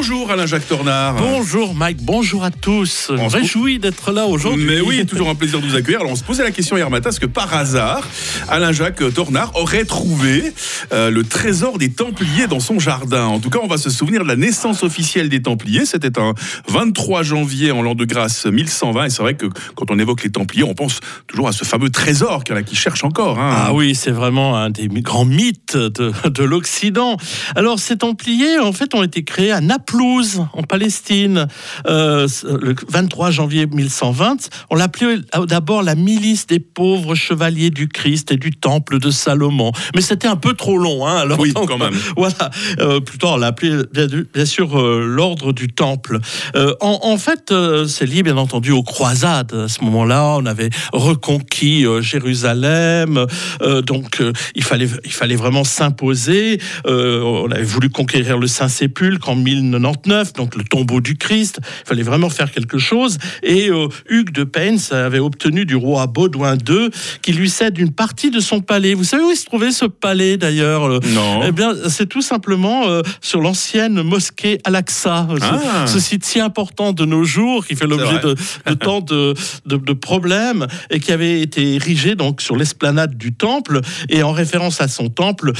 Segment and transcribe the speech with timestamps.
[0.00, 1.16] Bonjour Alain-Jacques Tornard.
[1.16, 3.12] Bonjour Mike, bonjour à tous.
[3.18, 4.64] On se Réjoui d'être là aujourd'hui.
[4.64, 6.00] Mais oui, toujours un plaisir de vous accueillir.
[6.00, 8.08] Alors on se posait la question hier matin, est-ce que par hasard,
[8.48, 10.54] Alain-Jacques Tornard aurait trouvé
[10.94, 14.22] euh, le trésor des Templiers dans son jardin En tout cas, on va se souvenir
[14.22, 15.84] de la naissance officielle des Templiers.
[15.84, 16.32] C'était un
[16.68, 19.04] 23 janvier en l'an de grâce 1120.
[19.04, 21.90] Et c'est vrai que quand on évoque les Templiers, on pense toujours à ce fameux
[21.90, 23.38] trésor qu'il y en a qui cherchent encore.
[23.38, 23.54] hein.
[23.66, 27.18] Ah oui, c'est vraiment un des grands mythes de, de l'Occident.
[27.54, 29.60] Alors, ces Templiers, en fait, ont été créés à
[30.52, 31.48] En Palestine,
[31.86, 34.48] euh, le 23 janvier 1120.
[34.70, 35.16] On l'appelait
[35.48, 39.72] d'abord la milice des pauvres chevaliers du Christ et du temple de Salomon.
[39.94, 41.16] Mais c'était un peu trop long, hein.
[41.16, 41.94] Alors, Oui, donc, quand même.
[42.16, 42.50] Voilà.
[42.78, 46.18] Euh, plutôt, on l'appelait bien, bien sûr euh, l'ordre du temple.
[46.80, 47.52] En, en fait,
[47.88, 49.52] c'est lié bien entendu aux croisades.
[49.54, 53.26] À ce moment-là, on avait reconquis Jérusalem,
[53.86, 54.22] donc
[54.54, 56.60] il fallait il fallait vraiment s'imposer.
[56.84, 59.36] On avait voulu conquérir le Saint-Sépulcre en
[59.80, 61.60] 1099, donc le tombeau du Christ.
[61.84, 63.18] Il fallait vraiment faire quelque chose.
[63.42, 66.90] Et euh, Hugues de Payns avait obtenu du roi Baudouin II
[67.22, 68.94] qu'il lui cède une partie de son palais.
[68.94, 71.42] Vous savez où il se trouvait ce palais d'ailleurs euh, Non.
[71.46, 75.86] eh bien, c'est tout simplement euh, sur l'ancienne mosquée Al-Aqsa, ce, Ah.
[75.86, 78.34] ce site si important de nos jours qui fait l'objet de,
[78.66, 79.34] de tant de,
[79.66, 84.32] de- de problèmes et qui avait été érigé donc sur l'esplanade du temple et en
[84.32, 85.52] référence à son temple.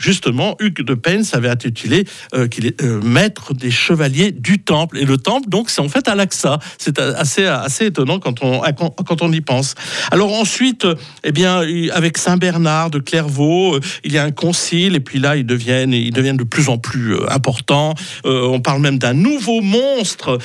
[0.00, 4.96] Justement, Hugues de Pence avait intitulé euh, qu'il est euh, maître des chevaliers du temple.
[4.96, 6.58] Et le temple, donc, c'est en fait Al-Aqsa.
[6.78, 8.62] C'est assez, assez étonnant quand on,
[9.04, 9.74] quand on y pense.
[10.10, 11.62] Alors ensuite, euh, eh bien,
[11.92, 15.92] avec Saint Bernard de Clairvaux, il y a un concile, et puis là, ils deviennent,
[15.92, 17.94] ils deviennent de plus en plus importants.
[18.24, 20.38] On parle même d'un nouveau monstre.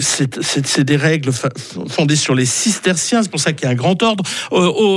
[0.00, 1.32] C'est des règles
[1.88, 4.24] fondées sur les cisterciens, c'est pour ça qu'il y a un grand ordre.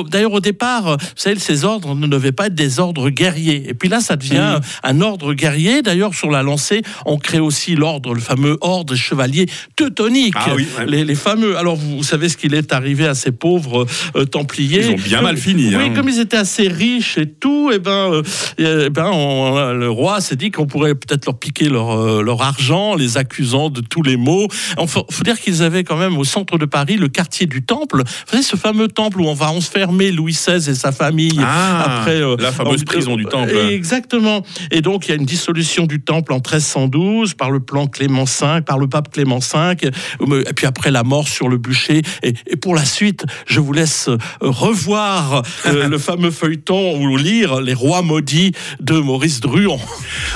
[0.10, 3.57] D'ailleurs, au départ, vous savez, ces ordres ne devaient pas être des ordres guerriers.
[3.66, 5.82] Et puis là, ça devient un ordre guerrier.
[5.82, 9.46] D'ailleurs, sur la lancée, on crée aussi l'ordre, le fameux ordre des chevaliers
[9.76, 10.34] teutoniques.
[10.38, 10.86] Ah oui, ouais.
[10.86, 11.58] les, les fameux.
[11.58, 13.86] Alors, vous, vous savez ce qu'il est arrivé à ces pauvres
[14.16, 14.82] euh, Templiers.
[14.86, 15.94] Ils ont bien Comme- mal fini, Oui, hein.
[15.96, 18.24] comme ils étaient assez riches et tout, et ben, euh,
[18.58, 22.42] eh ben on- le roi s'est dit qu'on pourrait peut-être leur piquer leur, euh, leur
[22.42, 24.48] argent, les accusant de tous les maux.
[24.80, 27.62] Il faut, faut dire qu'ils avaient quand même au centre de Paris le quartier du
[27.64, 28.04] Temple.
[28.06, 32.00] Vous savez, ce fameux temple où on va enfermer Louis XVI et sa famille Ah,
[32.00, 33.47] après euh, la fameuse en- prison du Temple.
[33.48, 34.44] Exactement.
[34.72, 38.26] Et donc il y a une dissolution du Temple en 1312 par le plan Clément
[38.26, 42.02] V, par le pape Clément V, et puis après la mort sur le bûcher.
[42.24, 47.18] Et, et pour la suite, je vous laisse euh, revoir euh, le fameux feuilleton ou
[47.18, 49.80] lire Les Rois maudits de Maurice Druon.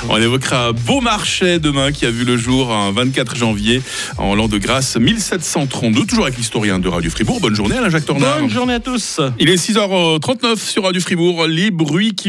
[0.08, 3.82] On évoquera Beaumarchais demain qui a vu le jour un 24 janvier
[4.18, 6.06] en l'an de grâce 1732.
[6.06, 7.40] Toujours avec l'historien de Radio Fribourg.
[7.40, 8.40] Bonne journée Alain-Jacques Tornard.
[8.40, 9.20] Bonne journée à tous.
[9.38, 11.46] Il est 6h39 sur Radio Fribourg.
[11.46, 12.20] Les bruits qui